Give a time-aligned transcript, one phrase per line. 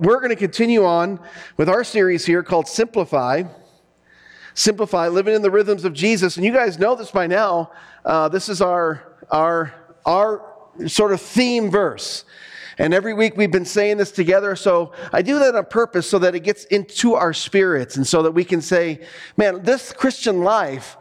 [0.00, 1.20] we're going to continue on
[1.56, 3.44] with our series here called Simplify.
[4.54, 6.36] Simplify, living in the rhythms of Jesus.
[6.36, 7.70] And you guys know this by now.
[8.04, 9.74] Uh, this is our, our,
[10.06, 10.54] our
[10.86, 12.24] sort of theme verse.
[12.78, 14.56] And every week we've been saying this together.
[14.56, 18.22] So I do that on purpose so that it gets into our spirits and so
[18.22, 19.00] that we can say,
[19.36, 20.96] man, this Christian life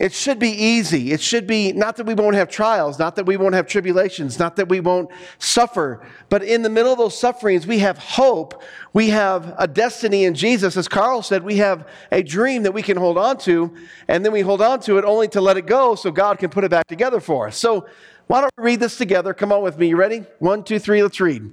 [0.00, 1.12] it should be easy.
[1.12, 4.38] It should be not that we won't have trials, not that we won't have tribulations,
[4.38, 8.62] not that we won't suffer, but in the middle of those sufferings, we have hope.
[8.94, 10.78] We have a destiny in Jesus.
[10.78, 13.76] As Carl said, we have a dream that we can hold on to,
[14.08, 16.48] and then we hold on to it only to let it go so God can
[16.48, 17.58] put it back together for us.
[17.58, 17.86] So
[18.26, 19.34] why don't we read this together?
[19.34, 19.88] Come on with me.
[19.88, 20.24] You ready?
[20.38, 21.52] One, two, three, let's read.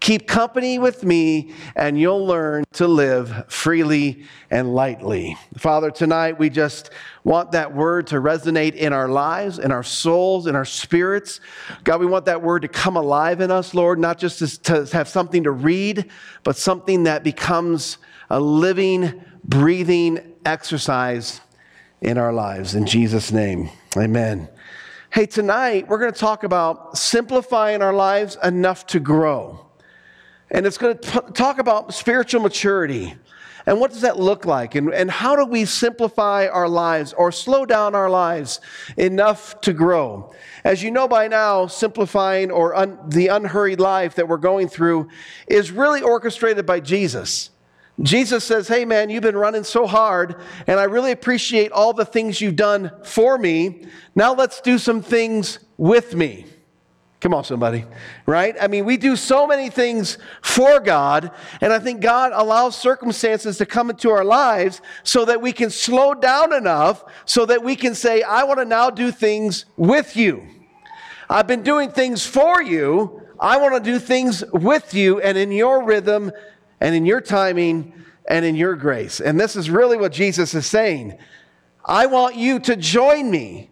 [0.00, 5.36] Keep company with me, and you'll learn to live freely and lightly.
[5.58, 6.90] Father, tonight we just
[7.22, 11.40] want that word to resonate in our lives, in our souls, in our spirits.
[11.84, 15.06] God, we want that word to come alive in us, Lord, not just to, have
[15.06, 16.10] something to read,
[16.44, 17.98] but something that becomes
[18.30, 21.42] a living, breathing exercise
[22.00, 22.74] in our lives.
[22.74, 24.48] In Jesus' name, amen.
[25.12, 29.66] Hey, tonight we're going to talk about simplifying our lives enough to grow.
[30.50, 33.14] And it's going to t- talk about spiritual maturity.
[33.66, 34.74] And what does that look like?
[34.74, 38.60] And, and how do we simplify our lives or slow down our lives
[38.96, 40.32] enough to grow?
[40.64, 45.08] As you know by now, simplifying or un, the unhurried life that we're going through
[45.46, 47.50] is really orchestrated by Jesus.
[48.02, 52.04] Jesus says, Hey man, you've been running so hard, and I really appreciate all the
[52.04, 53.86] things you've done for me.
[54.14, 56.46] Now let's do some things with me.
[57.20, 57.84] Come on, somebody,
[58.24, 58.56] right?
[58.58, 61.30] I mean, we do so many things for God,
[61.60, 65.68] and I think God allows circumstances to come into our lives so that we can
[65.68, 70.16] slow down enough so that we can say, I want to now do things with
[70.16, 70.46] you.
[71.28, 73.22] I've been doing things for you.
[73.38, 76.32] I want to do things with you and in your rhythm
[76.80, 77.92] and in your timing
[78.26, 79.20] and in your grace.
[79.20, 81.18] And this is really what Jesus is saying.
[81.84, 83.69] I want you to join me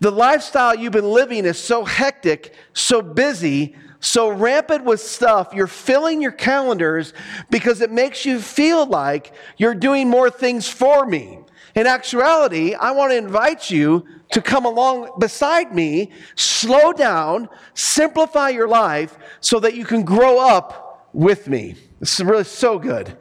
[0.00, 5.52] the lifestyle you've been living is so hectic, so busy, so rampant with stuff.
[5.52, 7.14] You're filling your calendars
[7.50, 11.40] because it makes you feel like you're doing more things for me.
[11.74, 18.50] In actuality, I want to invite you to come along beside me, slow down, simplify
[18.50, 21.76] your life so that you can grow up with me.
[22.00, 23.16] This is really so good.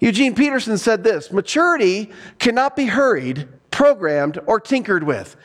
[0.00, 5.36] Eugene Peterson said this maturity cannot be hurried, programmed, or tinkered with.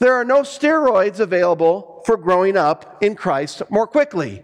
[0.00, 4.42] There are no steroids available for growing up in Christ more quickly.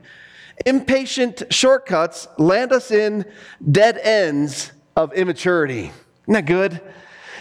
[0.67, 3.25] Impatient shortcuts land us in
[3.71, 5.91] dead ends of immaturity.
[6.25, 6.83] Isn't that good?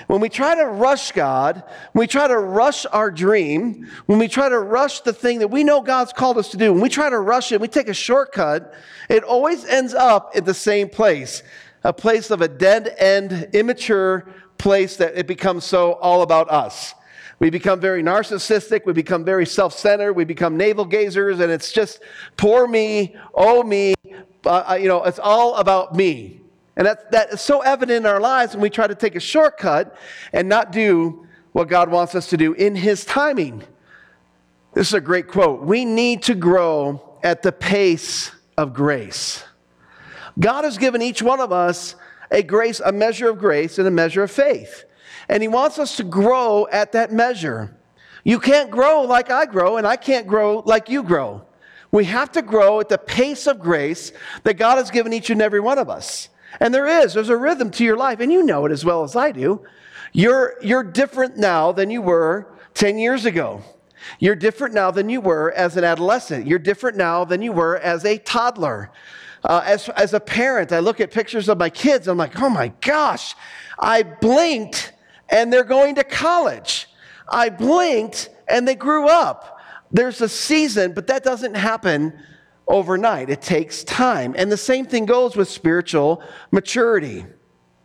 [0.07, 1.61] When we try to rush God,
[1.91, 5.49] when we try to rush our dream, when we try to rush the thing that
[5.49, 7.89] we know God's called us to do, when we try to rush it, we take
[7.89, 8.73] a shortcut,
[9.09, 11.43] it always ends up at the same place
[11.83, 14.27] a place of a dead end, immature
[14.57, 16.95] place that it becomes so all about us.
[17.39, 18.85] We become very narcissistic.
[18.85, 20.13] We become very self centered.
[20.13, 22.01] We become navel gazers, and it's just
[22.37, 23.93] poor me, oh me.
[24.45, 26.41] Uh, you know, it's all about me.
[26.77, 29.19] And that, that is so evident in our lives when we try to take a
[29.19, 29.95] shortcut
[30.33, 33.63] and not do what God wants us to do in His timing.
[34.73, 35.61] This is a great quote.
[35.61, 39.43] We need to grow at the pace of grace.
[40.37, 41.95] God has given each one of us
[42.29, 44.83] a grace, a measure of grace and a measure of faith.
[45.29, 47.75] And He wants us to grow at that measure.
[48.23, 51.45] You can't grow like I grow, and I can't grow like you grow.
[51.91, 54.11] We have to grow at the pace of grace
[54.43, 56.29] that God has given each and every one of us.
[56.59, 59.03] And there is, there's a rhythm to your life, and you know it as well
[59.03, 59.63] as I do.
[60.11, 63.61] You're, you're different now than you were 10 years ago.
[64.19, 66.47] You're different now than you were as an adolescent.
[66.47, 68.91] You're different now than you were as a toddler.
[69.43, 72.49] Uh, as, as a parent, I look at pictures of my kids, I'm like, oh
[72.49, 73.35] my gosh,
[73.77, 74.93] I blinked
[75.35, 76.87] and they're going to college.
[77.27, 79.59] I blinked and they grew up.
[79.91, 82.13] There's a season, but that doesn't happen
[82.67, 83.29] overnight.
[83.29, 84.33] It takes time.
[84.37, 87.25] And the same thing goes with spiritual maturity.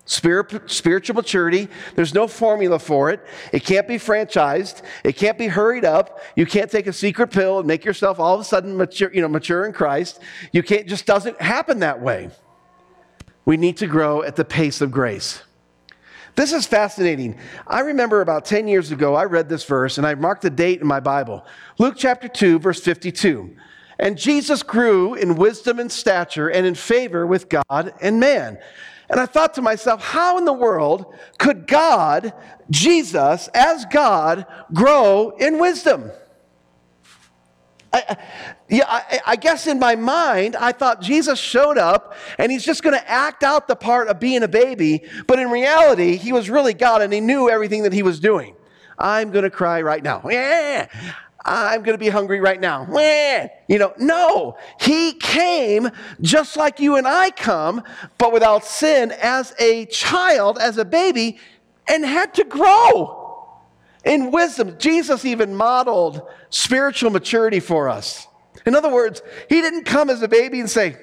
[0.05, 3.21] Spirit, spiritual maturity, there's no formula for it.
[3.53, 4.83] It can't be franchised.
[5.05, 6.21] It can't be hurried up.
[6.37, 9.23] You can't take a secret pill and make yourself all of a sudden mature, you
[9.23, 10.21] know, mature in Christ.
[10.53, 12.31] You can't, just doesn't happen that way.
[13.45, 15.43] We need to grow at the pace of grace.
[16.37, 17.39] This is fascinating.
[17.67, 20.81] I remember about 10 years ago, I read this verse and I marked the date
[20.81, 21.45] in my Bible.
[21.79, 23.57] Luke chapter 2, verse 52.
[23.99, 28.59] And Jesus grew in wisdom and stature and in favor with God and man.
[29.11, 32.33] And I thought to myself, how in the world could God,
[32.71, 36.11] Jesus, as God, grow in wisdom?
[37.93, 38.17] I,
[38.69, 42.85] yeah, I, I, guess in my mind, I thought Jesus showed up and he's just
[42.85, 46.49] going to act out the part of being a baby, but in reality, he was
[46.49, 48.55] really God and he knew everything that he was doing.
[48.97, 50.23] I'm going to cry right now.
[50.29, 50.87] Yeah.
[51.45, 52.87] I'm going to be hungry right now.
[53.69, 55.91] You know, no, he came
[56.21, 57.83] just like you and I come,
[58.19, 61.39] but without sin as a child, as a baby,
[61.89, 63.20] and had to grow
[64.05, 64.77] in wisdom.
[64.79, 68.27] Jesus even modeled spiritual maturity for us.
[68.67, 70.97] In other words, he didn't come as a baby and say,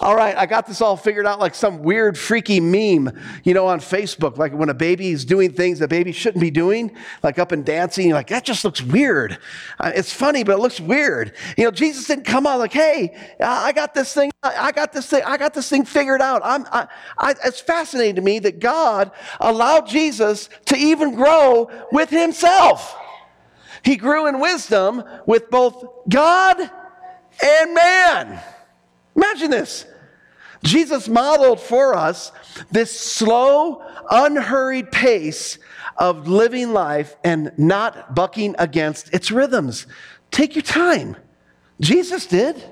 [0.00, 3.10] all right, I got this all figured out like some weird, freaky meme,
[3.44, 4.38] you know, on Facebook.
[4.38, 7.66] Like when a baby is doing things a baby shouldn't be doing, like up and
[7.66, 9.38] dancing, you're like, that just looks weird.
[9.78, 11.34] Uh, it's funny, but it looks weird.
[11.58, 15.06] You know, Jesus didn't come out like, hey, I got this thing, I got this
[15.06, 16.40] thing, I got this thing figured out.
[16.44, 16.88] I'm, I,
[17.18, 22.96] I, it's fascinating to me that God allowed Jesus to even grow with himself.
[23.84, 28.42] He grew in wisdom with both God and man.
[29.14, 29.84] Imagine this.
[30.62, 32.32] Jesus modeled for us
[32.70, 35.58] this slow, unhurried pace
[35.96, 39.86] of living life and not bucking against its rhythms.
[40.30, 41.16] Take your time.
[41.80, 42.62] Jesus did.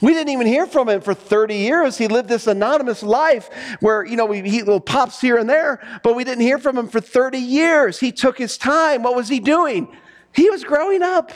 [0.00, 1.98] We didn't even hear from him for 30 years.
[1.98, 3.50] He lived this anonymous life
[3.80, 6.78] where, you know, we, he little pops here and there, but we didn't hear from
[6.78, 8.00] him for 30 years.
[8.00, 9.02] He took his time.
[9.02, 9.88] What was he doing?
[10.34, 11.32] He was growing up,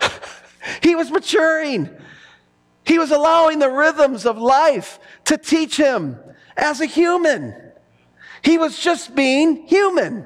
[0.82, 1.90] he was maturing.
[2.88, 6.16] He was allowing the rhythms of life to teach him
[6.56, 7.54] as a human.
[8.42, 10.24] He was just being human.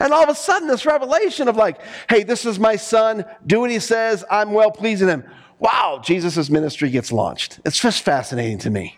[0.00, 1.78] And all of a sudden, this revelation of like,
[2.08, 5.22] hey, this is my son, do what he says, I'm well pleasing him.
[5.58, 7.60] Wow, Jesus' ministry gets launched.
[7.66, 8.96] It's just fascinating to me.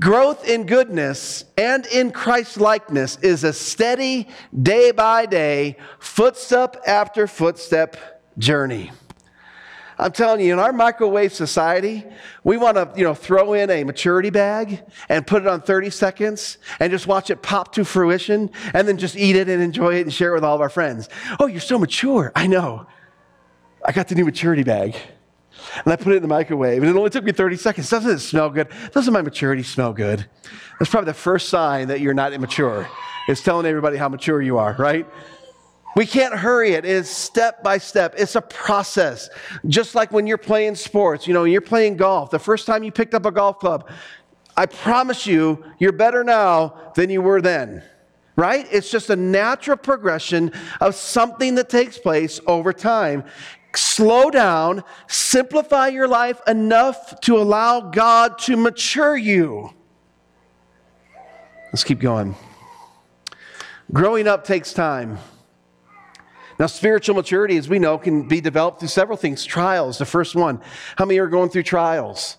[0.00, 4.26] Growth in goodness and in Christ likeness is a steady,
[4.60, 7.96] day by day, footstep after footstep
[8.38, 8.90] journey.
[10.00, 12.06] I'm telling you, in our microwave society,
[12.42, 15.90] we want to, you know, throw in a maturity bag and put it on 30
[15.90, 19.96] seconds and just watch it pop to fruition and then just eat it and enjoy
[19.96, 21.10] it and share it with all of our friends.
[21.38, 22.32] Oh, you're so mature.
[22.34, 22.86] I know.
[23.84, 24.96] I got the new maturity bag.
[25.84, 27.90] And I put it in the microwave, and it only took me 30 seconds.
[27.90, 28.68] Doesn't it smell good?
[28.92, 30.26] Doesn't my maturity smell good?
[30.78, 32.88] That's probably the first sign that you're not immature.
[33.28, 35.06] It's telling everybody how mature you are, right?
[35.96, 36.84] We can't hurry it.
[36.84, 38.14] It is step by step.
[38.16, 39.28] It's a process.
[39.66, 42.30] Just like when you're playing sports, you know, you're playing golf.
[42.30, 43.90] The first time you picked up a golf club,
[44.56, 47.82] I promise you, you're better now than you were then.
[48.36, 48.66] Right?
[48.70, 53.24] It's just a natural progression of something that takes place over time.
[53.74, 59.74] Slow down, simplify your life enough to allow God to mature you.
[61.72, 62.34] Let's keep going.
[63.92, 65.18] Growing up takes time.
[66.60, 69.46] Now, spiritual maturity, as we know, can be developed through several things.
[69.46, 70.60] Trials, the first one.
[70.96, 72.36] How many are going through trials?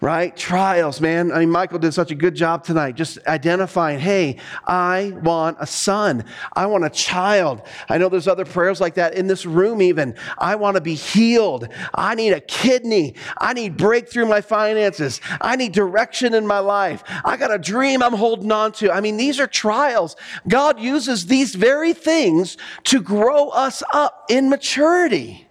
[0.00, 0.36] Right?
[0.36, 1.32] Trials, man.
[1.32, 5.66] I mean, Michael did such a good job tonight, just identifying, hey, I want a
[5.66, 6.24] son.
[6.52, 7.62] I want a child.
[7.88, 10.14] I know there's other prayers like that in this room, even.
[10.36, 11.68] I want to be healed.
[11.94, 13.14] I need a kidney.
[13.38, 15.20] I need breakthrough in my finances.
[15.40, 17.02] I need direction in my life.
[17.24, 18.92] I got a dream I'm holding on to.
[18.92, 20.16] I mean, these are trials.
[20.46, 25.45] God uses these very things to grow us up in maturity.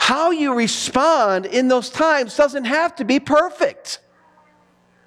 [0.00, 4.00] How you respond in those times doesn't have to be perfect.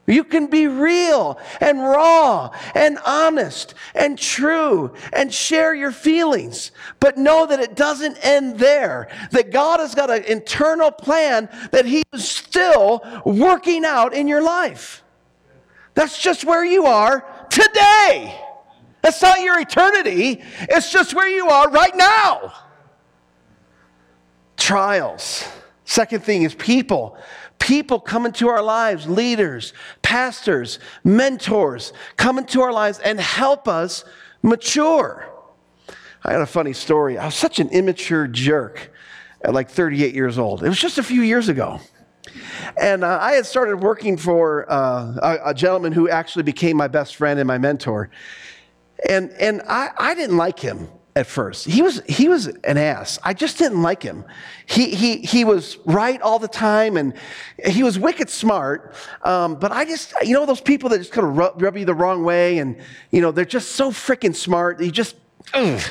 [0.06, 6.72] You can be real and raw and honest and true and share your feelings.
[7.00, 9.10] But know that it doesn't end there.
[9.32, 14.44] That God has got an internal plan that He is still working out in your
[14.44, 15.04] life.
[15.96, 18.40] That's just where you are today.
[19.02, 20.44] That's not your eternity.
[20.62, 22.54] It's just where you are right now
[24.64, 25.44] trials.
[25.84, 27.18] Second thing is people.
[27.60, 34.06] People come into our lives, leaders, pastors, mentors, come into our lives and help us
[34.42, 35.30] mature.
[36.24, 37.18] I had a funny story.
[37.18, 38.94] I was such an immature jerk
[39.42, 40.64] at like 38 years old.
[40.64, 41.82] It was just a few years ago.
[42.82, 46.88] And uh, I had started working for uh, a, a, gentleman who actually became my
[46.88, 48.10] best friend and my mentor.
[49.10, 51.66] And, and I, I didn't like him at first.
[51.66, 53.20] He was, he was an ass.
[53.24, 54.26] I just didn't like him.
[54.66, 57.14] He, he, he was right all the time and
[57.66, 58.96] he was wicked smart.
[59.22, 61.86] Um, but I just, you know, those people that just kind of rub, rub you
[61.86, 62.78] the wrong way and,
[63.12, 64.82] you know, they're just so freaking smart.
[64.82, 65.16] You just,
[65.54, 65.82] ugh.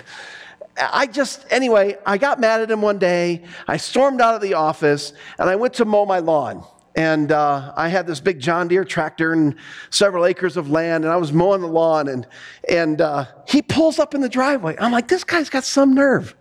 [0.77, 3.45] I just, anyway, I got mad at him one day.
[3.69, 6.65] I stormed out of the office and I went to mow my lawn.
[6.95, 9.55] And uh, I had this big John Deere tractor and
[9.91, 12.09] several acres of land, and I was mowing the lawn.
[12.09, 12.27] And,
[12.69, 14.77] and uh, he pulls up in the driveway.
[14.79, 16.35] I'm like, this guy's got some nerve.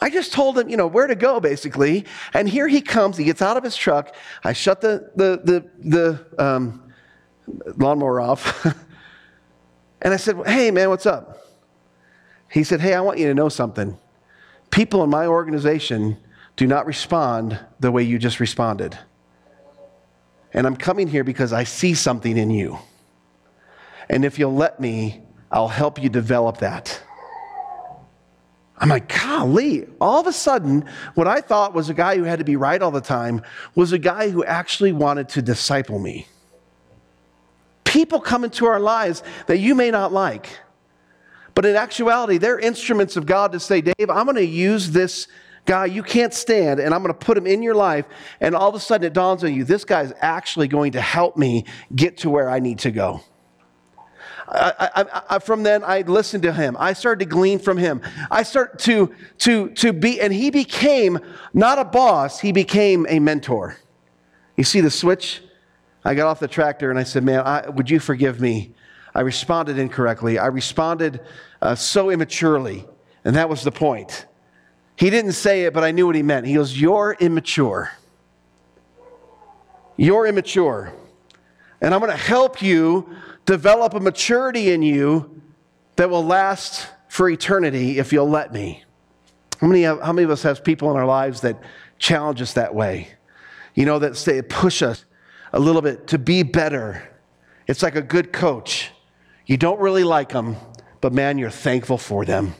[0.00, 2.06] I just told him, you know, where to go, basically.
[2.32, 3.16] And here he comes.
[3.16, 4.14] He gets out of his truck.
[4.42, 6.92] I shut the, the, the, the um,
[7.76, 8.64] lawnmower off.
[10.02, 11.38] and I said, hey, man, what's up?
[12.50, 13.96] He said, hey, I want you to know something.
[14.70, 16.16] People in my organization
[16.56, 18.98] do not respond the way you just responded.
[20.52, 22.78] And I'm coming here because I see something in you.
[24.08, 27.00] And if you'll let me, I'll help you develop that.
[28.80, 32.38] I'm like, golly, all of a sudden, what I thought was a guy who had
[32.38, 33.42] to be right all the time
[33.74, 36.26] was a guy who actually wanted to disciple me.
[37.84, 40.48] People come into our lives that you may not like,
[41.54, 45.28] but in actuality, they're instruments of God to say, Dave, I'm going to use this
[45.70, 48.04] guy you can't stand, and I'm going to put him in your life.
[48.40, 51.00] And all of a sudden it dawns on you this guy is actually going to
[51.00, 53.20] help me get to where I need to go.
[54.48, 56.76] I, I, I, from then, I listened to him.
[56.76, 58.02] I started to glean from him.
[58.32, 61.20] I started to, to, to be, and he became
[61.54, 63.76] not a boss, he became a mentor.
[64.56, 65.40] You see the switch?
[66.04, 67.44] I got off the tractor and I said, Man,
[67.76, 68.74] would you forgive me?
[69.14, 70.36] I responded incorrectly.
[70.36, 71.20] I responded
[71.62, 72.88] uh, so immaturely,
[73.24, 74.26] and that was the point.
[75.00, 76.46] He didn't say it, but I knew what he meant.
[76.46, 77.90] He goes, You're immature.
[79.96, 80.92] You're immature.
[81.80, 83.08] And I'm going to help you
[83.46, 85.40] develop a maturity in you
[85.96, 88.84] that will last for eternity if you'll let me.
[89.62, 91.58] How many, how many of us have people in our lives that
[91.98, 93.08] challenge us that way?
[93.74, 95.06] You know, that say, push us
[95.54, 97.08] a little bit to be better.
[97.66, 98.90] It's like a good coach.
[99.46, 100.56] You don't really like them,
[101.00, 102.52] but man, you're thankful for them.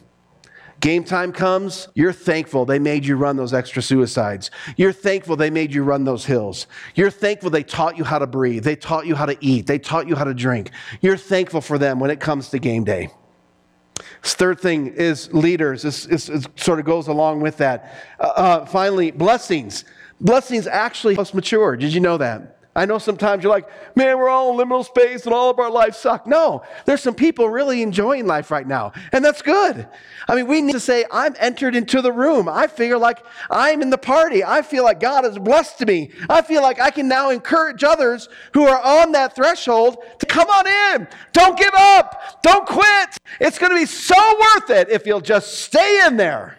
[0.81, 4.51] Game time comes, you're thankful they made you run those extra suicides.
[4.79, 6.67] You're thankful they made you run those hills.
[6.95, 8.65] You're thankful they taught you how to breathe.
[8.65, 9.67] They taught you how to eat.
[9.67, 10.71] They taught you how to drink.
[11.03, 13.11] You're thankful for them when it comes to game day.
[14.23, 15.83] This third thing is leaders.
[15.83, 17.95] This, this, this sort of goes along with that.
[18.19, 19.85] Uh, uh, finally, blessings.
[20.21, 21.77] Blessings actually help us mature.
[21.77, 22.60] Did you know that?
[22.75, 25.71] I know sometimes you're like, man, we're all in liminal space and all of our
[25.71, 26.25] lives suck.
[26.25, 29.89] No, there's some people really enjoying life right now, and that's good.
[30.29, 32.49] I mean, we need to say, I'm entered into the room.
[32.49, 34.45] I feel like I'm in the party.
[34.45, 36.11] I feel like God has blessed me.
[36.29, 40.49] I feel like I can now encourage others who are on that threshold to come
[40.49, 40.67] on
[41.01, 41.09] in.
[41.33, 42.41] Don't give up.
[42.43, 43.19] Don't quit.
[43.41, 46.57] It's going to be so worth it if you'll just stay in there.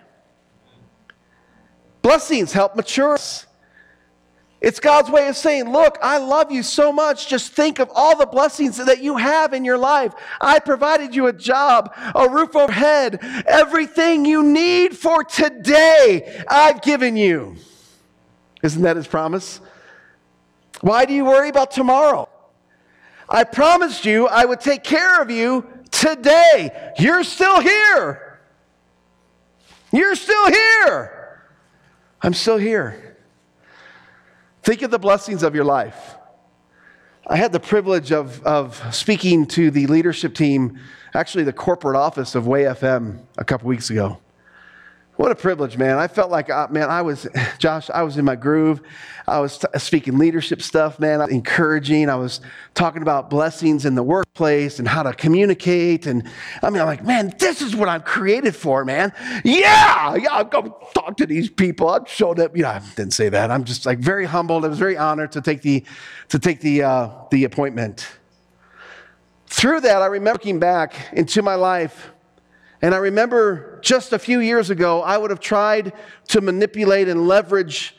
[2.01, 3.47] Blessings help mature us.
[4.61, 7.27] It's God's way of saying, Look, I love you so much.
[7.27, 10.13] Just think of all the blessings that you have in your life.
[10.39, 17.17] I provided you a job, a roof overhead, everything you need for today, I've given
[17.17, 17.55] you.
[18.61, 19.59] Isn't that his promise?
[20.81, 22.29] Why do you worry about tomorrow?
[23.27, 26.93] I promised you I would take care of you today.
[26.99, 28.39] You're still here.
[29.91, 31.47] You're still here.
[32.21, 33.10] I'm still here.
[34.63, 36.15] Think of the blessings of your life.
[37.25, 40.79] I had the privilege of, of speaking to the leadership team,
[41.13, 44.19] actually, the corporate office of Way FM a couple weeks ago.
[45.21, 45.99] What a privilege, man.
[45.99, 47.27] I felt like, uh, man, I was,
[47.59, 48.81] Josh, I was in my groove.
[49.27, 52.09] I was t- speaking leadership stuff, man, encouraging.
[52.09, 52.41] I was
[52.73, 56.07] talking about blessings in the workplace and how to communicate.
[56.07, 56.27] And
[56.63, 59.13] I mean, I'm like, man, this is what I'm created for, man.
[59.45, 61.87] Yeah, yeah, I'll go talk to these people.
[61.87, 62.57] I showed up.
[62.57, 63.51] You know, I didn't say that.
[63.51, 64.65] I'm just like very humbled.
[64.65, 65.85] I was very honored to take the,
[66.29, 68.07] to take the, uh, the appointment.
[69.45, 72.09] Through that, I remember looking back into my life
[72.81, 75.93] and I remember just a few years ago, I would have tried
[76.29, 77.95] to manipulate and leverage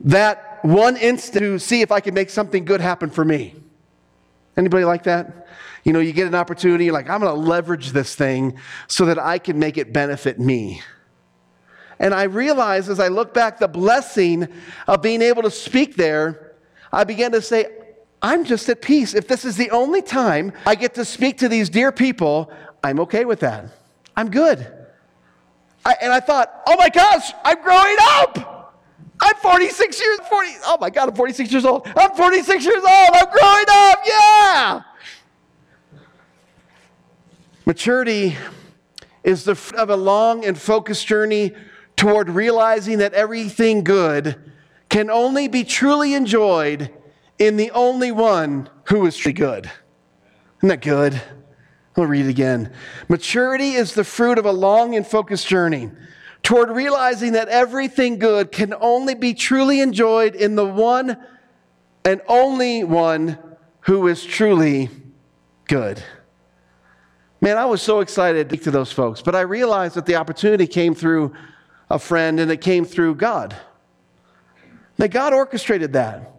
[0.00, 3.54] that one instant to see if I could make something good happen for me.
[4.56, 5.48] Anybody like that?
[5.84, 9.06] You know, you get an opportunity, you're like, I'm going to leverage this thing so
[9.06, 10.80] that I can make it benefit me.
[11.98, 14.48] And I realized as I look back the blessing
[14.86, 16.54] of being able to speak there,
[16.92, 17.66] I began to say,
[18.20, 19.14] I'm just at peace.
[19.14, 22.52] If this is the only time I get to speak to these dear people,
[22.84, 23.66] I'm okay with that.
[24.16, 24.66] I'm good.
[25.84, 28.48] I, and I thought, oh my gosh, I'm growing up.
[29.20, 31.86] I'm 46 years, 40, oh my God, I'm 46 years old.
[31.96, 33.10] I'm 46 years old.
[33.14, 33.98] I'm growing up.
[34.04, 34.82] Yeah.
[37.64, 38.36] Maturity
[39.22, 41.52] is the fruit of a long and focused journey
[41.96, 44.36] toward realizing that everything good
[44.88, 46.90] can only be truly enjoyed
[47.38, 49.70] in the only one who is truly good.
[50.58, 51.22] Isn't that good?
[51.96, 52.72] I'll read it again.
[53.08, 55.90] Maturity is the fruit of a long and focused journey
[56.42, 61.16] toward realizing that everything good can only be truly enjoyed in the one
[62.04, 63.38] and only one
[63.80, 64.90] who is truly
[65.68, 66.02] good.
[67.40, 70.16] Man, I was so excited to speak to those folks, but I realized that the
[70.16, 71.34] opportunity came through
[71.90, 73.54] a friend and it came through God.
[74.96, 76.30] That God orchestrated that.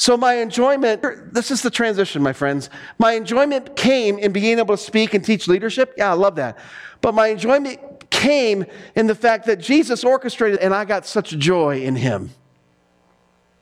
[0.00, 2.70] So, my enjoyment, this is the transition, my friends.
[2.98, 5.92] My enjoyment came in being able to speak and teach leadership.
[5.98, 6.56] Yeah, I love that.
[7.02, 8.64] But my enjoyment came
[8.94, 12.30] in the fact that Jesus orchestrated and I got such joy in him.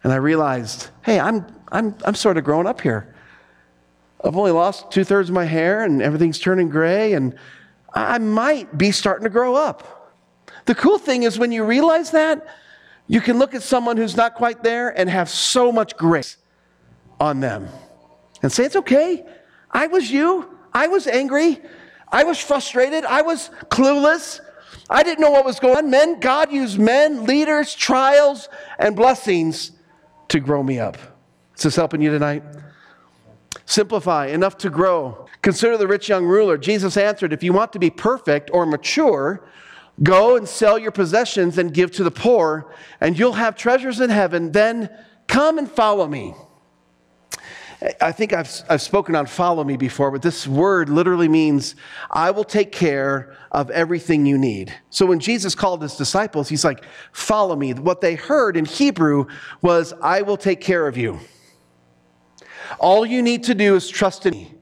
[0.04, 3.12] And I realized, hey, I'm, I'm, I'm sort of growing up here.
[4.22, 7.36] I've only lost two thirds of my hair and everything's turning gray, and
[7.94, 10.14] I might be starting to grow up.
[10.66, 12.46] The cool thing is when you realize that,
[13.08, 16.36] you can look at someone who's not quite there and have so much grace
[17.18, 17.68] on them
[18.42, 19.24] and say, It's okay.
[19.70, 20.56] I was you.
[20.72, 21.60] I was angry.
[22.10, 23.04] I was frustrated.
[23.04, 24.40] I was clueless.
[24.90, 25.90] I didn't know what was going on.
[25.90, 28.48] Men, God used men, leaders, trials,
[28.78, 29.72] and blessings
[30.28, 30.96] to grow me up.
[31.56, 32.42] Is this helping you tonight?
[33.66, 35.26] Simplify, enough to grow.
[35.42, 36.56] Consider the rich young ruler.
[36.56, 39.44] Jesus answered, If you want to be perfect or mature,
[40.02, 44.10] go and sell your possessions and give to the poor, and you'll have treasures in
[44.10, 44.52] heaven.
[44.52, 44.90] Then
[45.26, 46.34] come and follow me.
[48.00, 51.76] I think I've, I've spoken on follow me before, but this word literally means
[52.10, 54.74] I will take care of everything you need.
[54.90, 57.74] So when Jesus called his disciples, he's like, follow me.
[57.74, 59.26] What they heard in Hebrew
[59.62, 61.20] was, I will take care of you.
[62.80, 64.54] All you need to do is trust in me.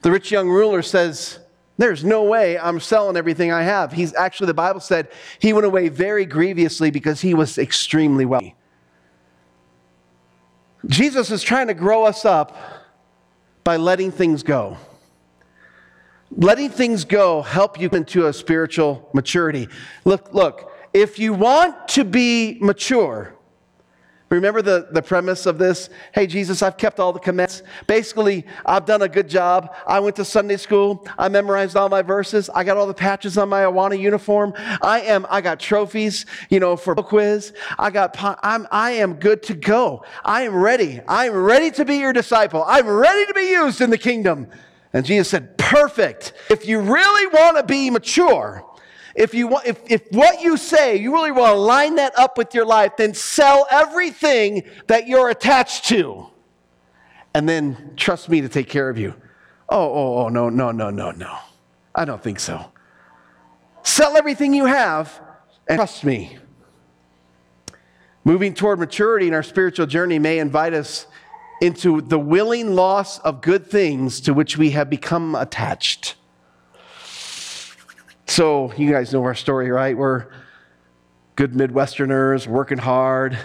[0.00, 1.38] The rich young ruler says,
[1.82, 3.92] There's no way I'm selling everything I have.
[3.92, 5.08] He's actually, the Bible said,
[5.40, 8.54] he went away very grievously because he was extremely wealthy.
[10.86, 12.56] Jesus is trying to grow us up
[13.64, 14.76] by letting things go.
[16.30, 19.68] Letting things go help you into a spiritual maturity.
[20.04, 23.34] Look, look, if you want to be mature,
[24.32, 25.90] Remember the, the premise of this?
[26.14, 27.62] Hey, Jesus, I've kept all the commands.
[27.86, 29.74] Basically, I've done a good job.
[29.86, 31.06] I went to Sunday school.
[31.18, 32.48] I memorized all my verses.
[32.48, 34.54] I got all the patches on my Awana uniform.
[34.56, 37.52] I am, I got trophies, you know, for quiz.
[37.78, 40.02] I got, I'm, I am good to go.
[40.24, 41.02] I am ready.
[41.06, 42.64] I'm ready to be your disciple.
[42.66, 44.48] I'm ready to be used in the kingdom.
[44.94, 46.32] And Jesus said, perfect.
[46.48, 48.64] If you really want to be mature,
[49.14, 52.38] if, you want, if, if what you say, you really want to line that up
[52.38, 56.26] with your life, then sell everything that you're attached to.
[57.34, 59.14] And then trust me to take care of you.
[59.68, 61.38] Oh, oh, oh, no, no, no, no, no.
[61.94, 62.72] I don't think so.
[63.82, 65.20] Sell everything you have
[65.68, 66.38] and trust me.
[68.24, 71.06] Moving toward maturity in our spiritual journey may invite us
[71.60, 76.16] into the willing loss of good things to which we have become attached.
[78.26, 79.96] So, you guys know our story, right?
[79.96, 80.26] We're
[81.36, 83.38] good Midwesterners, working hard,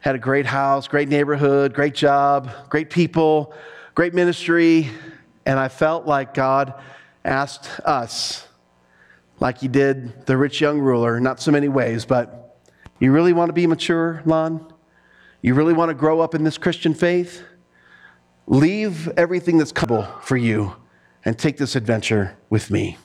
[0.00, 3.54] had a great house, great neighborhood, great job, great people,
[3.94, 4.88] great ministry.
[5.46, 6.74] And I felt like God
[7.24, 8.48] asked us,
[9.38, 12.58] like He did the rich young ruler, not so many ways, but
[12.98, 14.72] you really want to be mature, Lon?
[15.40, 17.42] You really want to grow up in this Christian faith?
[18.46, 20.74] Leave everything that's comfortable for you
[21.24, 22.96] and take this adventure with me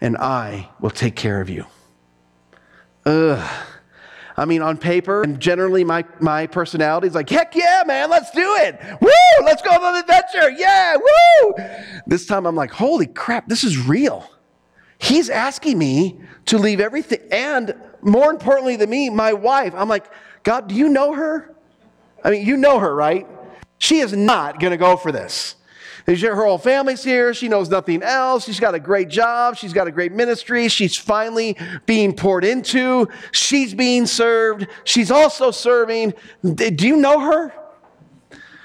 [0.00, 1.66] and I will take care of you.
[3.04, 3.66] Ugh.
[4.38, 8.30] I mean, on paper, and generally my, my personality is like, heck yeah, man, let's
[8.32, 8.78] do it.
[9.00, 10.50] Woo, let's go on an adventure.
[10.50, 11.54] Yeah, woo.
[12.06, 14.30] This time I'm like, holy crap, this is real.
[14.98, 17.20] He's asking me to leave everything.
[17.30, 19.72] And more importantly than me, my wife.
[19.74, 20.06] I'm like,
[20.42, 21.54] God, do you know her?
[22.22, 23.26] I mean, you know her, right?
[23.78, 25.56] She is not going to go for this.
[26.06, 27.34] Her whole family's here.
[27.34, 28.44] She knows nothing else.
[28.44, 29.56] She's got a great job.
[29.56, 30.68] She's got a great ministry.
[30.68, 33.08] She's finally being poured into.
[33.32, 34.68] She's being served.
[34.84, 36.14] She's also serving.
[36.44, 37.52] Do you know her?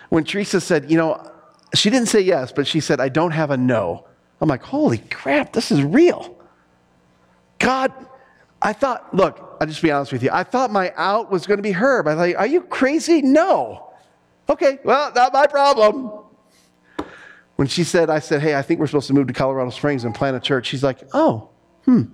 [0.10, 1.32] When Teresa said, you know,
[1.74, 4.06] she didn't say yes, but she said, I don't have a no.
[4.40, 6.38] I'm like, holy crap, this is real.
[7.58, 7.94] God,
[8.62, 10.30] I thought, look, I'll just be honest with you.
[10.32, 12.08] I thought my out was going to be her.
[12.08, 13.22] I thought, are you crazy?
[13.22, 13.94] No.
[14.50, 16.12] Okay, well, not my problem.
[17.62, 20.04] When she said, I said, hey, I think we're supposed to move to Colorado Springs
[20.04, 21.50] and plant a church, she's like, oh,
[21.86, 22.06] hmm,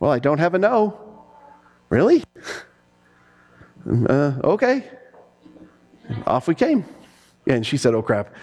[0.00, 1.24] well, I don't have a no.
[1.88, 2.22] Really?
[3.88, 4.84] Uh, okay.
[6.08, 6.84] And off we came.
[7.46, 8.34] And she said, oh, crap.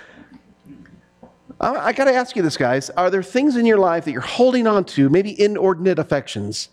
[1.60, 2.90] I, I got to ask you this, guys.
[2.92, 6.70] Are there things in your life that you're holding on to, maybe inordinate affections,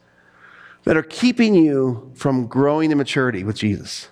[0.84, 4.08] that are keeping you from growing in maturity with Jesus?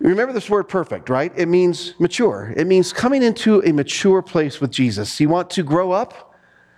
[0.00, 1.32] Remember this word perfect, right?
[1.36, 2.52] It means mature.
[2.56, 5.20] It means coming into a mature place with Jesus.
[5.20, 6.34] You want to grow up?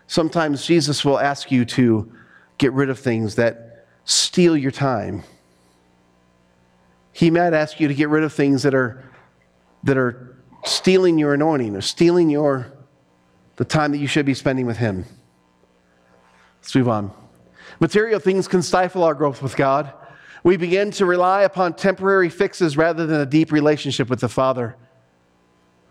[0.07, 2.12] Sometimes Jesus will ask you to
[2.59, 5.24] get rid of things that steal your time.
[7.12, 9.02] He might ask you to get rid of things that are,
[9.85, 12.72] that are stealing your anointing or stealing your,
[13.57, 15.05] the time that you should be spending with Him.
[16.61, 17.11] Let's move on.
[17.81, 19.92] Material things can stifle our growth with God.
[20.46, 24.76] We begin to rely upon temporary fixes rather than a deep relationship with the Father.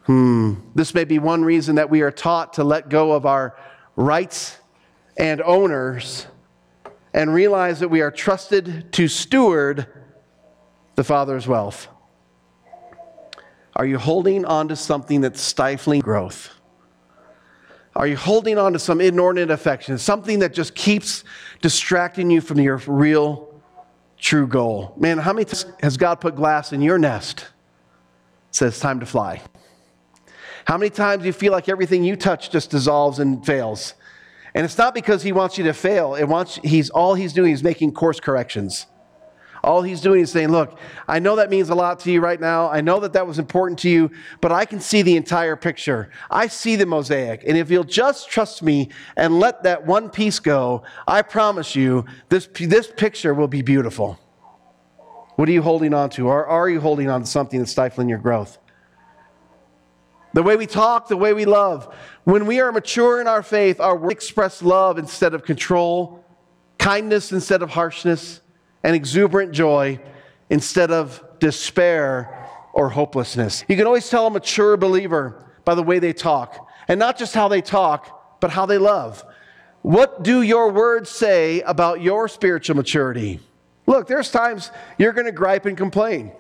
[0.04, 0.54] Hmm.
[0.74, 3.58] This may be one reason that we are taught to let go of our
[3.98, 4.58] rights
[5.18, 6.26] and owners
[7.14, 9.88] and realize that we are trusted to steward
[10.96, 11.90] the Father's wealth.
[13.76, 16.50] Are you holding on to something that's stifling growth?
[17.94, 21.26] Are you holding on to some inordinate affection, something that just keeps
[21.62, 23.52] distracting you from your real,
[24.18, 24.94] true goal?
[24.98, 27.48] Man, how many times has God put glass in your nest?
[28.52, 29.42] Says, time to fly.
[30.66, 33.94] How many times do you feel like everything you touch just dissolves and fails?
[34.56, 36.16] And it's not because he wants you to fail.
[36.16, 38.88] It wants he's all he's doing is making course corrections.
[39.66, 42.40] All he's doing is saying, Look, I know that means a lot to you right
[42.40, 42.70] now.
[42.70, 46.12] I know that that was important to you, but I can see the entire picture.
[46.30, 47.44] I see the mosaic.
[47.48, 52.06] And if you'll just trust me and let that one piece go, I promise you,
[52.30, 54.20] this, this picture will be beautiful.
[55.36, 56.28] What are you holding on to?
[56.28, 58.60] Or are you holding on to something that's stifling your growth?
[60.34, 61.92] The way we talk, the way we love.
[62.24, 66.24] When we are mature in our faith, our words express love instead of control,
[66.78, 68.42] kindness instead of harshness,
[68.86, 70.00] and exuberant joy
[70.52, 73.66] instead of despair or hopelessness.
[73.68, 77.34] You can always tell a mature believer by the way they talk, and not just
[77.34, 79.24] how they talk, but how they love.
[79.82, 83.40] What do your words say about your spiritual maturity?
[83.88, 84.70] Look, there's times
[85.00, 86.32] you're going to gripe and complain.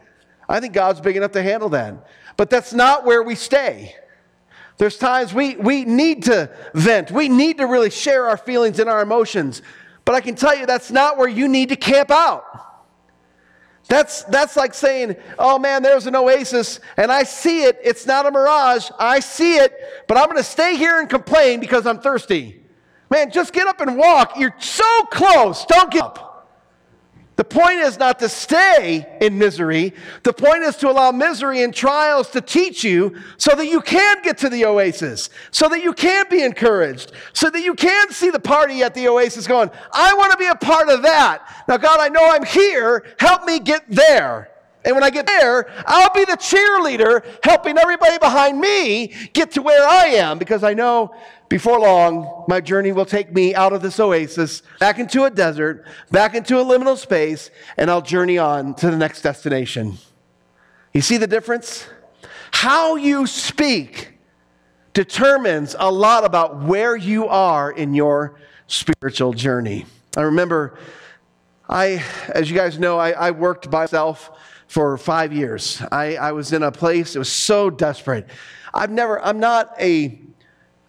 [0.47, 2.07] I think God's big enough to handle that.
[2.37, 3.95] But that's not where we stay.
[4.77, 7.09] There's times we, we need to vent.
[7.09, 9.63] We need to really share our feelings and our emotions.
[10.05, 12.43] But I can tell you that's not where you need to camp out.
[13.87, 17.79] That's, that's like saying, oh man, there's an oasis and I see it.
[17.83, 18.89] It's not a mirage.
[18.97, 19.73] I see it,
[20.07, 22.61] but I'm going to stay here and complain because I'm thirsty.
[23.11, 24.37] Man, just get up and walk.
[24.37, 25.65] You're so close.
[25.65, 26.24] Don't get up.
[27.35, 29.93] The point is not to stay in misery.
[30.23, 34.21] The point is to allow misery and trials to teach you so that you can
[34.21, 38.29] get to the oasis, so that you can be encouraged, so that you can see
[38.29, 41.65] the party at the oasis going, I want to be a part of that.
[41.67, 43.03] Now, God, I know I'm here.
[43.19, 44.49] Help me get there.
[44.85, 49.63] And when I get there, I'll be the cheerleader helping everybody behind me get to
[49.63, 51.15] where I am because I know
[51.49, 55.85] before long my journey will take me out of this oasis, back into a desert,
[56.11, 59.97] back into a liminal space, and I'll journey on to the next destination.
[60.93, 61.87] You see the difference?
[62.51, 64.13] How you speak
[64.93, 69.85] determines a lot about where you are in your spiritual journey.
[70.15, 70.77] I remember
[71.67, 74.31] I, as you guys know, I, I worked by myself
[74.67, 75.81] for five years.
[75.91, 78.27] I, I was in a place, it was so desperate.
[78.73, 80.19] I've never, I'm not a,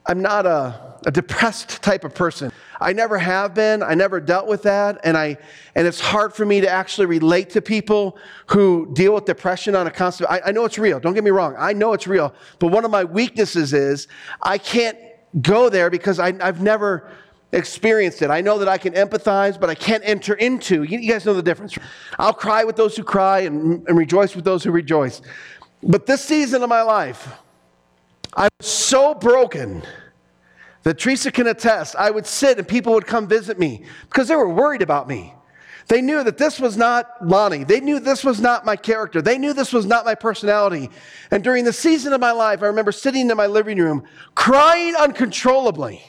[0.08, 2.52] I'm not a, a depressed type of person.
[2.80, 3.82] I never have been.
[3.82, 5.00] I never dealt with that.
[5.04, 5.38] And I,
[5.74, 9.86] and it's hard for me to actually relate to people who deal with depression on
[9.86, 11.00] a constant, I, I know it's real.
[11.00, 11.54] Don't get me wrong.
[11.58, 12.34] I know it's real.
[12.58, 14.08] But one of my weaknesses is
[14.42, 14.98] I can't
[15.40, 17.10] go there because I, I've never,
[17.52, 18.30] experienced it.
[18.30, 20.82] I know that I can empathize, but I can't enter into.
[20.82, 21.76] You, you guys know the difference.
[22.18, 25.22] I'll cry with those who cry and, and rejoice with those who rejoice.
[25.82, 27.32] But this season of my life,
[28.36, 29.82] I was so broken
[30.82, 31.96] that Teresa can attest.
[31.96, 35.34] I would sit and people would come visit me because they were worried about me.
[35.88, 37.64] They knew that this was not Lonnie.
[37.64, 39.22] They knew this was not my character.
[39.22, 40.90] They knew this was not my personality.
[41.30, 44.94] And during the season of my life, I remember sitting in my living room crying
[44.96, 46.02] uncontrollably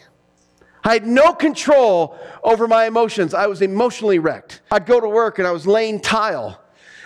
[0.87, 3.33] I had no control over my emotions.
[3.33, 4.61] I was emotionally wrecked.
[4.71, 6.61] I'd go to work and I was laying tile.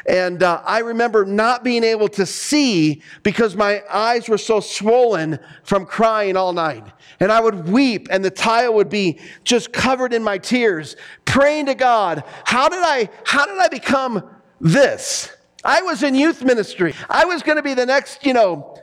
[0.08, 5.40] And uh, I remember not being able to see because my eyes were so swollen
[5.64, 6.86] from crying all night.
[7.20, 11.68] And I would weep, and the tile would be just covered in my tears, praying
[11.68, 14.24] to God, how did I, how did I become
[14.60, 15.32] this?
[15.64, 16.96] I was in youth ministry.
[17.10, 18.82] I was going to be the next, you know,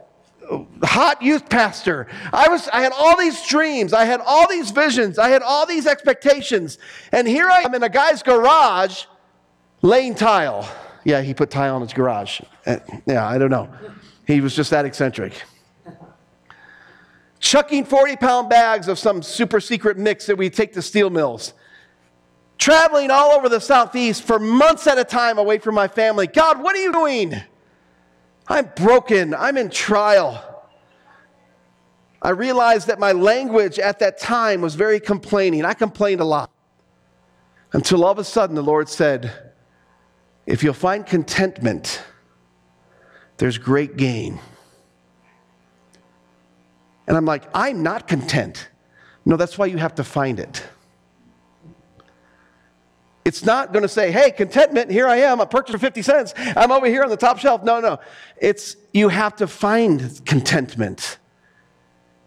[0.82, 2.06] hot youth pastor.
[2.32, 5.66] I was I had all these dreams, I had all these visions, I had all
[5.66, 6.78] these expectations.
[7.12, 9.04] And here I am in a guy's garage
[9.82, 10.68] laying tile.
[11.04, 12.40] Yeah, he put tile in his garage.
[12.66, 13.68] Uh, yeah, I don't know.
[14.26, 15.42] He was just that eccentric.
[17.40, 21.54] chucking 40 pound bags of some super secret mix that we take to steel mills,
[22.58, 26.26] traveling all over the Southeast for months at a time away from my family.
[26.26, 27.34] God, what are you doing?
[28.48, 29.34] I'm broken.
[29.34, 30.44] I'm in trial.
[32.20, 35.64] I realized that my language at that time was very complaining.
[35.64, 36.50] I complained a lot.
[37.72, 39.47] Until all of a sudden the Lord said,
[40.48, 42.02] If you'll find contentment,
[43.36, 44.40] there's great gain.
[47.06, 48.70] And I'm like, I'm not content.
[49.26, 50.64] No, that's why you have to find it.
[53.26, 56.32] It's not going to say, hey, contentment, here I am, I purchased for 50 cents,
[56.38, 57.62] I'm over here on the top shelf.
[57.62, 57.98] No, no.
[58.40, 61.18] It's you have to find contentment.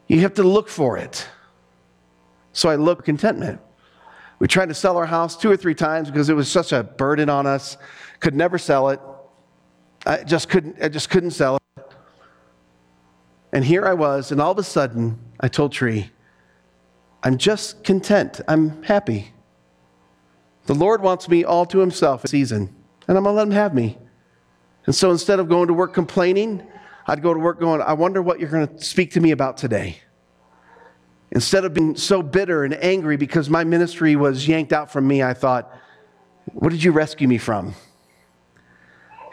[0.08, 1.28] You have to look for it.
[2.54, 3.60] So I look contentment.
[4.38, 6.84] We tried to sell our house two or three times because it was such a
[6.84, 7.78] burden on us.
[8.22, 9.02] Could never sell it.
[10.06, 11.84] I just couldn't, I just couldn't sell it.
[13.52, 16.10] And here I was, and all of a sudden, I told Tree,
[17.24, 18.40] I'm just content.
[18.48, 19.34] I'm happy.
[20.68, 22.74] The Lord wants me all to Himself this season,
[23.08, 23.98] and I'm going to let Him have me.
[24.86, 26.66] And so instead of going to work complaining,
[27.08, 29.58] I'd go to work going, I wonder what you're going to speak to me about
[29.58, 29.98] today.
[31.32, 35.24] Instead of being so bitter and angry because my ministry was yanked out from me,
[35.24, 35.72] I thought,
[36.54, 37.74] what did you rescue me from?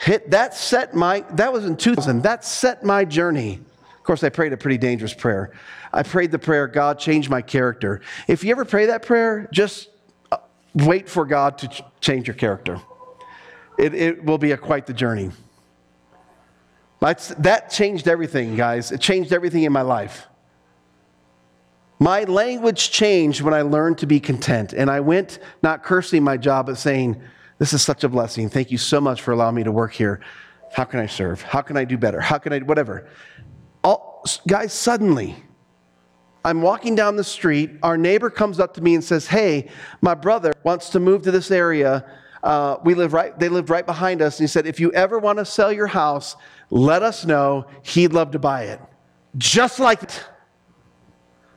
[0.00, 2.22] Hit that set my that was in 2000.
[2.22, 3.60] That set my journey
[3.96, 5.52] Of course, I prayed a pretty dangerous prayer.
[5.92, 8.00] I prayed the prayer, God, change my character.
[8.26, 9.88] If you ever pray that prayer, just
[10.30, 10.38] uh,
[10.74, 12.80] wait for God to change your character.
[13.78, 15.30] It, it will be a, quite the journey.
[17.00, 18.92] That changed everything, guys.
[18.92, 20.26] It changed everything in my life.
[22.00, 24.72] My language changed when I learned to be content.
[24.72, 27.20] And I went not cursing my job, but saying,
[27.58, 28.48] This is such a blessing.
[28.48, 30.20] Thank you so much for allowing me to work here.
[30.72, 31.42] How can I serve?
[31.42, 32.20] How can I do better?
[32.20, 33.08] How can I, whatever
[33.84, 35.36] all, guys, suddenly,
[36.44, 37.70] I'm walking down the street.
[37.82, 39.68] Our neighbor comes up to me and says, Hey,
[40.00, 42.04] my brother wants to move to this area.
[42.42, 44.38] Uh, we live right, they lived right behind us.
[44.38, 46.36] And he said, If you ever want to sell your house,
[46.70, 47.66] let us know.
[47.82, 48.80] He'd love to buy it.
[49.36, 50.24] Just like that.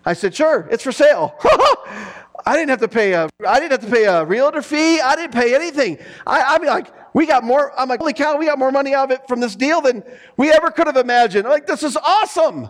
[0.04, 1.36] I said, Sure, it's for sale.
[2.46, 5.00] I didn't have to pay a, I didn't have to pay a realtor fee.
[5.00, 5.98] I didn't pay anything.
[6.26, 8.94] I, I mean, like, we got more, I'm like, holy cow, we got more money
[8.94, 10.04] out of it from this deal than
[10.38, 11.46] we ever could have imagined.
[11.46, 12.70] I'm like, this is awesome.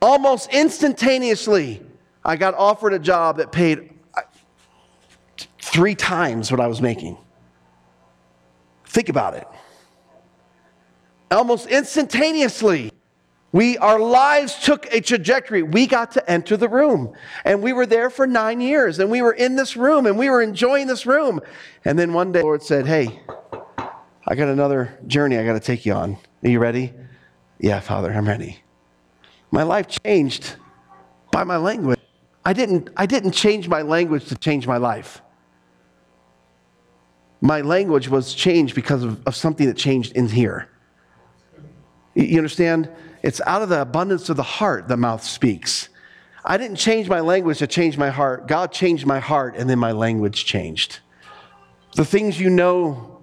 [0.00, 1.82] Almost instantaneously,
[2.24, 3.90] I got offered a job that paid
[5.60, 7.16] three times what I was making.
[8.86, 9.46] Think about it.
[11.30, 12.92] Almost instantaneously,
[13.52, 15.62] we, our lives took a trajectory.
[15.62, 17.14] We got to enter the room.
[17.44, 18.98] And we were there for nine years.
[18.98, 21.40] And we were in this room and we were enjoying this room.
[21.84, 23.20] And then one day, the Lord said, Hey,
[24.26, 26.16] I got another journey I got to take you on.
[26.42, 26.94] Are you ready?
[27.58, 28.62] Yeah, Father, I'm ready.
[29.50, 30.56] My life changed
[31.30, 32.00] by my language.
[32.44, 35.20] I didn't, I didn't change my language to change my life.
[37.42, 40.70] My language was changed because of, of something that changed in here.
[42.14, 42.88] You understand?
[43.22, 45.88] It's out of the abundance of the heart the mouth speaks.
[46.44, 48.48] I didn't change my language to change my heart.
[48.48, 50.98] God changed my heart, and then my language changed.
[51.94, 53.22] The things you know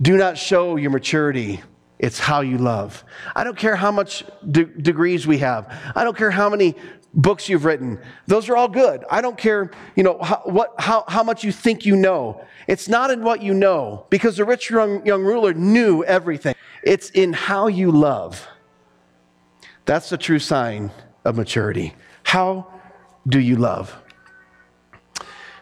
[0.00, 1.62] do not show your maturity.
[1.98, 3.02] It's how you love.
[3.34, 5.72] I don't care how much de- degrees we have.
[5.94, 6.74] I don't care how many
[7.14, 7.98] books you've written.
[8.26, 9.04] Those are all good.
[9.10, 12.44] I don't care, you know, how, what, how, how much you think you know.
[12.66, 16.54] It's not in what you know, because the rich young, young ruler knew everything.
[16.82, 18.46] It's in how you love.
[19.86, 20.90] That's the true sign
[21.24, 21.94] of maturity.
[22.22, 22.72] How
[23.26, 23.94] do you love?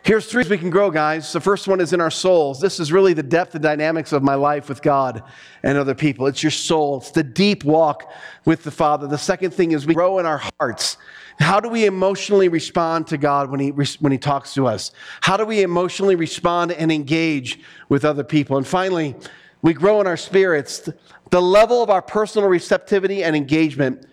[0.04, 1.32] Here's three we can grow, guys.
[1.32, 2.60] The first one is in our souls.
[2.60, 5.22] This is really the depth and dynamics of my life with God
[5.62, 6.26] and other people.
[6.26, 8.10] It's your soul, it's the deep walk
[8.44, 9.06] with the Father.
[9.06, 10.96] The second thing is we grow in our hearts.
[11.38, 14.90] How do we emotionally respond to God when he, when he talks to us?
[15.20, 18.56] How do we emotionally respond and engage with other people?
[18.56, 19.14] And finally,
[19.62, 20.88] we grow in our spirits.
[21.30, 24.06] The level of our personal receptivity and engagement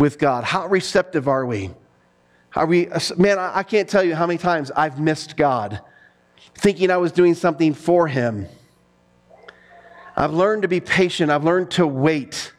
[0.00, 0.42] with God?
[0.42, 1.70] How receptive are we?
[2.56, 5.80] Are we, man, I can't tell you how many times I've missed God
[6.54, 8.48] thinking I was doing something for Him.
[10.16, 11.30] I've learned to be patient.
[11.30, 12.52] I've learned to wait.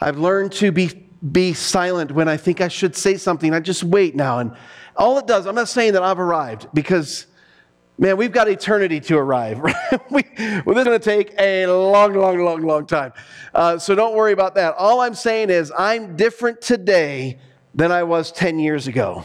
[0.00, 3.52] I've learned to be, be silent when I think I should say something.
[3.52, 4.38] I just wait now.
[4.38, 4.54] And
[4.96, 7.26] all it does, I'm not saying that I've arrived because
[7.98, 9.58] Man, we've got eternity to arrive.
[9.66, 10.10] Right?
[10.10, 10.22] we,
[10.66, 13.12] well, this is going to take a long, long, long, long time.
[13.54, 14.74] Uh, so don't worry about that.
[14.74, 17.38] All I'm saying is I'm different today
[17.74, 19.24] than I was 10 years ago.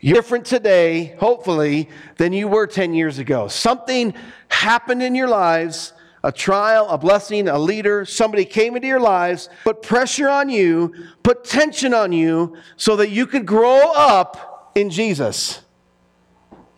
[0.00, 3.48] You're different today, hopefully, than you were 10 years ago.
[3.48, 4.14] Something
[4.48, 5.92] happened in your lives.
[6.22, 10.92] a trial, a blessing, a leader, somebody came into your lives, put pressure on you,
[11.22, 15.62] put tension on you, so that you could grow up in Jesus.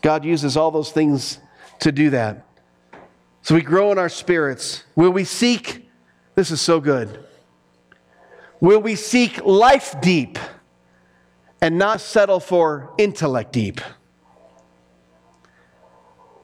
[0.02, 1.38] God uses all those things
[1.80, 2.46] to do that.
[3.42, 4.84] So we grow in our spirits.
[4.94, 5.88] Will we seek?
[6.34, 7.24] This is so good.
[8.60, 10.38] Will we seek life deep
[11.60, 13.80] and not settle for intellect deep?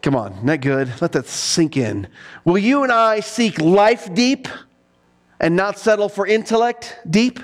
[0.02, 0.92] Come on, that good?
[1.00, 2.08] Let that sink in.
[2.44, 4.48] Will you and I seek life deep
[5.40, 7.40] and not settle for intellect deep?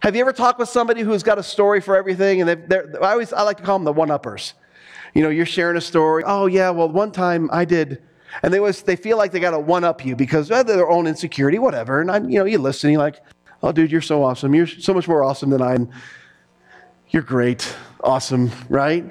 [0.00, 2.42] Have you ever talked with somebody who's got a story for everything?
[2.42, 4.54] And I always I like to call them the one uppers.
[5.14, 6.22] You know, you're sharing a story.
[6.26, 8.02] Oh yeah, well one time I did,
[8.42, 10.66] and they was they feel like they got to one up you because uh, of
[10.66, 12.00] their own insecurity, whatever.
[12.00, 13.20] And I'm, you know, you listen, you're like,
[13.62, 14.54] oh dude, you're so awesome.
[14.54, 15.90] You're so much more awesome than I am.
[17.10, 19.04] You're great, awesome, right?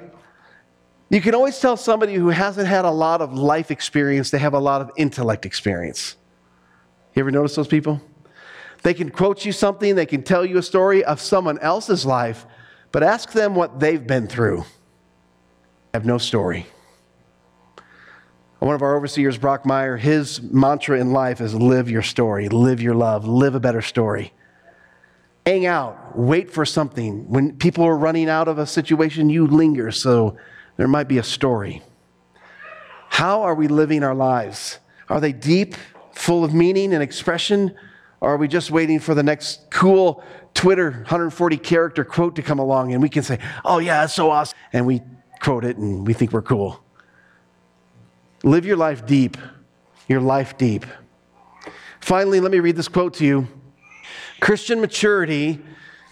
[1.08, 4.54] You can always tell somebody who hasn't had a lot of life experience, they have
[4.54, 6.16] a lot of intellect experience.
[7.14, 8.00] You ever notice those people?
[8.82, 12.46] They can quote you something, they can tell you a story of someone else's life,
[12.90, 14.64] but ask them what they've been through.
[15.94, 16.66] Have no story.
[18.60, 22.80] One of our overseers, Brock Meyer, his mantra in life is live your story, live
[22.80, 24.32] your love, live a better story.
[25.44, 27.28] Hang out, wait for something.
[27.28, 30.36] When people are running out of a situation, you linger so
[30.76, 31.82] there might be a story.
[33.10, 34.78] How are we living our lives?
[35.10, 35.74] Are they deep,
[36.12, 37.74] full of meaning and expression?
[38.20, 40.24] Or are we just waiting for the next cool
[40.54, 44.30] Twitter 140 character quote to come along and we can say, oh, yeah, that's so
[44.30, 44.56] awesome.
[44.72, 45.02] And we
[45.42, 46.82] quote it and we think we're cool.
[48.44, 49.36] Live your life deep,
[50.08, 50.86] your life deep.
[52.00, 53.48] Finally, let me read this quote to you
[54.40, 55.60] Christian maturity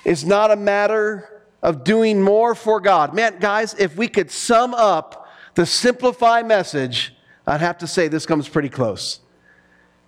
[0.04, 3.14] is not a matter of doing more for God.
[3.14, 7.14] Man, guys, if we could sum up the simplify message,
[7.46, 9.20] I'd have to say this comes pretty close.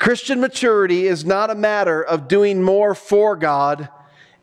[0.01, 3.89] Christian maturity is not a matter of doing more for God,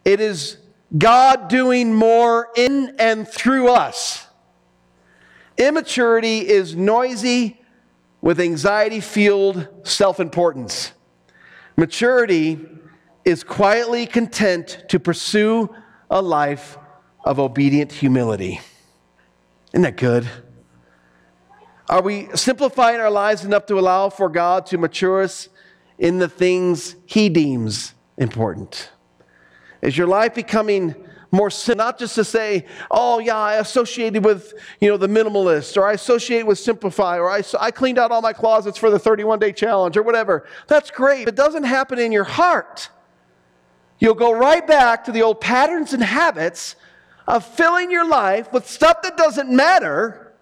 [0.06, 0.58] it is
[0.98, 4.29] God doing more in and through us.
[5.60, 7.60] Immaturity is noisy
[8.22, 10.93] with anxiety fueled self importance.
[11.76, 12.65] Maturity
[13.26, 15.69] is quietly content to pursue
[16.10, 16.78] a life
[17.26, 18.62] of obedient humility.
[19.74, 20.30] Isn't that good?
[21.89, 25.50] Are we simplifying our lives enough to allow for God to mature us
[25.98, 28.91] in the things He deems important?
[29.82, 30.95] Is your life becoming
[31.32, 35.78] more sin, not just to say, oh yeah, I associated with you know the minimalist,
[35.78, 39.00] or I associate with Simplify, or I, I cleaned out all my closets for the
[39.00, 40.48] 31 day challenge, or whatever.
[40.68, 41.26] That's great.
[41.26, 42.89] But it doesn't happen in your heart.
[44.00, 46.76] You'll go right back to the old patterns and habits
[47.28, 50.34] of filling your life with stuff that doesn't matter,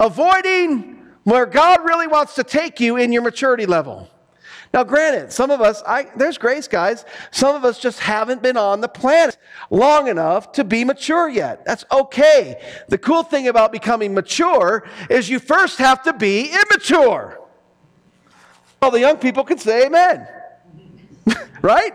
[0.00, 4.10] avoiding where God really wants to take you in your maturity level.
[4.76, 7.06] Now, granted, some of us, I, there's grace, guys.
[7.30, 9.38] Some of us just haven't been on the planet
[9.70, 11.64] long enough to be mature yet.
[11.64, 12.62] That's okay.
[12.88, 17.40] The cool thing about becoming mature is you first have to be immature.
[18.82, 20.28] Well, the young people can say amen.
[21.62, 21.94] right?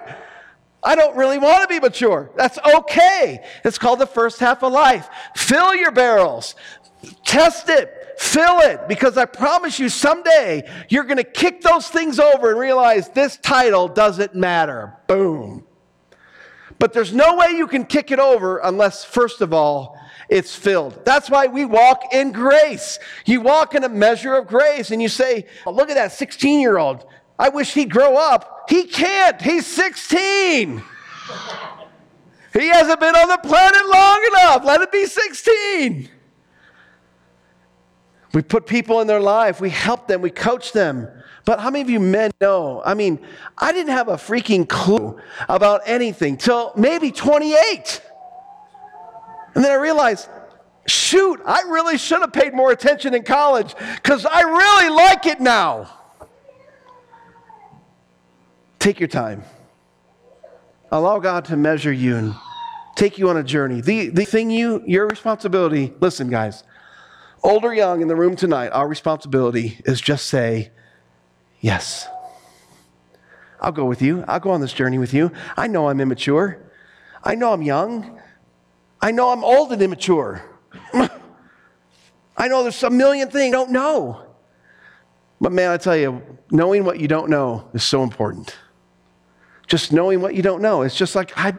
[0.82, 2.32] I don't really want to be mature.
[2.36, 3.46] That's okay.
[3.64, 5.08] It's called the first half of life.
[5.36, 6.56] Fill your barrels,
[7.26, 12.20] test it, fill it, because I promise you someday you're going to kick those things
[12.20, 14.94] over and realize this title doesn't matter.
[15.08, 15.66] Boom.
[16.80, 21.06] But there's no way you can kick it over unless, first of all, it's filled.
[21.06, 22.98] That's why we walk in grace.
[23.26, 26.60] You walk in a measure of grace and you say, oh, Look at that 16
[26.60, 27.06] year old.
[27.38, 28.66] I wish he'd grow up.
[28.70, 29.42] He can't.
[29.42, 30.84] He's 16.
[32.54, 34.66] He hasn't been on the planet long enough.
[34.66, 36.10] Let it be 16.
[38.34, 41.08] We put people in their life, we help them, we coach them.
[41.44, 42.82] But how many of you men know?
[42.86, 43.20] I mean,
[43.58, 48.02] I didn't have a freaking clue about anything till maybe 28.
[49.56, 50.30] And then I realized,
[50.88, 55.42] shoot, I really should have paid more attention in college because I really like it
[55.42, 55.90] now.
[58.80, 59.44] Take your time.
[60.92, 62.36] Allow God to measure you and
[62.96, 63.82] take you on a journey.
[63.82, 66.64] The, the thing you, your responsibility, listen, guys,
[67.44, 70.72] old or young in the room tonight, our responsibility is just say,
[71.60, 72.08] Yes.
[73.60, 74.26] I'll go with you.
[74.28, 75.32] I'll go on this journey with you.
[75.56, 76.58] I know I'm immature.
[77.24, 78.20] I know I'm young.
[79.00, 80.44] I know I'm old and immature.
[80.94, 84.26] I know there's a million things I don't know.
[85.40, 88.58] But man, I tell you, knowing what you don't know is so important
[89.72, 90.82] just knowing what you don't know.
[90.82, 91.54] It's just like, I,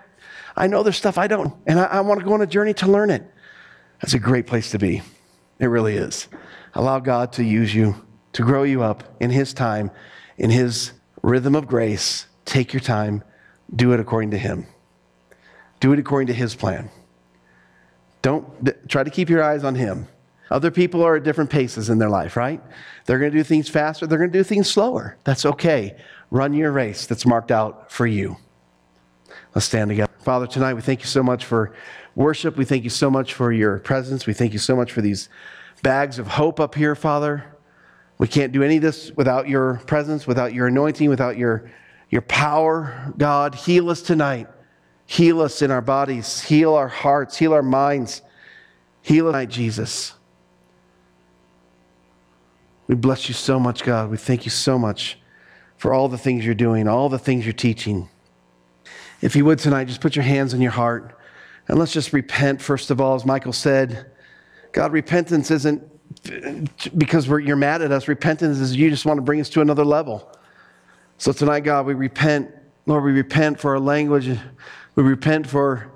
[0.54, 2.74] I know there's stuff I don't, and I, I want to go on a journey
[2.74, 3.24] to learn it.
[4.02, 5.00] That's a great place to be.
[5.62, 6.26] It really is.
[6.74, 7.94] Allow God to use you,
[8.32, 9.92] to grow you up in His time,
[10.36, 10.90] in His
[11.22, 12.26] rhythm of grace.
[12.44, 13.22] Take your time,
[13.74, 14.66] do it according to Him,
[15.78, 16.90] do it according to His plan.
[18.22, 18.44] Don't
[18.88, 20.08] try to keep your eyes on Him.
[20.50, 22.60] Other people are at different paces in their life, right?
[23.06, 25.16] They're going to do things faster, they're going to do things slower.
[25.22, 25.96] That's okay.
[26.32, 28.36] Run your race that's marked out for you.
[29.54, 30.12] Let's stand together.
[30.18, 31.72] Father, tonight we thank you so much for
[32.14, 32.56] worship.
[32.56, 34.26] We thank you so much for your presence.
[34.26, 35.28] We thank you so much for these
[35.82, 37.44] bags of hope up here, Father.
[38.18, 41.70] We can't do any of this without your presence, without your anointing, without your,
[42.10, 43.12] your power.
[43.16, 44.48] God, heal us tonight.
[45.06, 48.22] Heal us in our bodies, heal our hearts, heal our minds.
[49.02, 50.14] Heal tonight, Jesus.
[52.86, 54.10] We bless you so much, God.
[54.10, 55.18] We thank you so much
[55.76, 58.08] for all the things you're doing, all the things you're teaching.
[59.20, 61.18] If you would tonight, just put your hands on your heart
[61.68, 64.10] and let's just repent, first of all, as Michael said.
[64.72, 65.82] God, repentance isn't
[66.98, 68.08] because you're mad at us.
[68.08, 70.30] Repentance is you just want to bring us to another level.
[71.18, 72.50] So tonight, God, we repent.
[72.86, 74.28] Lord, we repent for our language.
[74.94, 75.90] We repent for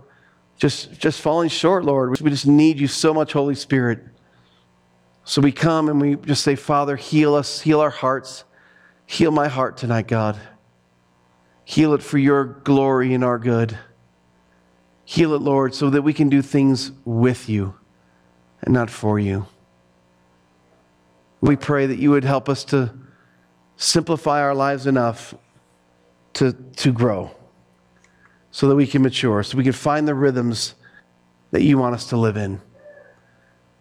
[0.57, 2.21] just, just falling short, Lord.
[2.21, 4.01] We just need you so much, Holy Spirit.
[5.25, 8.45] So we come and we just say, Father, heal us, heal our hearts.
[9.07, 10.39] Heal my heart tonight, God.
[11.65, 13.77] Heal it for your glory and our good.
[15.09, 17.75] Heal it, Lord, so that we can do things with you
[18.63, 19.47] and not for you.
[21.41, 22.93] We pray that you would help us to
[23.77, 25.33] simplify our lives enough
[26.35, 27.31] to, to grow
[28.51, 30.75] so that we can mature, so we can find the rhythms
[31.53, 32.61] that you want us to live in.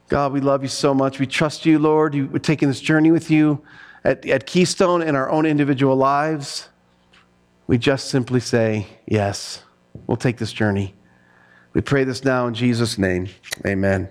[0.07, 1.19] God, we love you so much.
[1.19, 2.13] We trust you, Lord.
[2.13, 3.63] We're taking this journey with you
[4.03, 6.69] at, at Keystone in our own individual lives.
[7.65, 9.63] We just simply say, Yes,
[10.05, 10.93] we'll take this journey.
[11.76, 13.28] We pray this now in Jesus' name.
[13.67, 14.07] Amen.